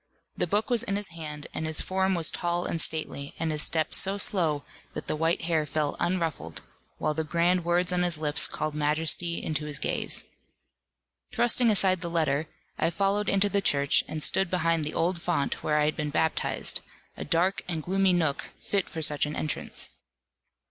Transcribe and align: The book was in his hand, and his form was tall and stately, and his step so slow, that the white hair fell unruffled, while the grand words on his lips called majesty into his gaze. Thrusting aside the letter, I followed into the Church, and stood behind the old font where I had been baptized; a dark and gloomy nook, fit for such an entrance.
The 0.35 0.47
book 0.47 0.71
was 0.71 0.81
in 0.81 0.95
his 0.95 1.09
hand, 1.09 1.45
and 1.53 1.67
his 1.67 1.79
form 1.79 2.15
was 2.15 2.31
tall 2.31 2.65
and 2.65 2.81
stately, 2.81 3.35
and 3.37 3.51
his 3.51 3.61
step 3.61 3.93
so 3.93 4.17
slow, 4.17 4.63
that 4.93 5.05
the 5.05 5.15
white 5.15 5.43
hair 5.43 5.63
fell 5.67 5.95
unruffled, 5.99 6.61
while 6.97 7.13
the 7.13 7.23
grand 7.23 7.63
words 7.63 7.93
on 7.93 8.01
his 8.01 8.17
lips 8.17 8.47
called 8.47 8.73
majesty 8.73 9.43
into 9.43 9.65
his 9.65 9.77
gaze. 9.77 10.23
Thrusting 11.31 11.69
aside 11.69 12.01
the 12.01 12.09
letter, 12.09 12.47
I 12.79 12.89
followed 12.89 13.29
into 13.29 13.47
the 13.47 13.61
Church, 13.61 14.03
and 14.07 14.23
stood 14.23 14.49
behind 14.49 14.83
the 14.83 14.95
old 14.95 15.21
font 15.21 15.61
where 15.63 15.77
I 15.77 15.85
had 15.85 15.95
been 15.97 16.09
baptized; 16.09 16.81
a 17.15 17.23
dark 17.23 17.61
and 17.67 17.83
gloomy 17.83 18.11
nook, 18.11 18.49
fit 18.59 18.89
for 18.89 19.03
such 19.03 19.27
an 19.27 19.35
entrance. 19.35 19.89